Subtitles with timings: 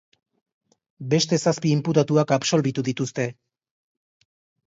[1.13, 3.27] Beste zazpi inputatuak absolbitu dituzte.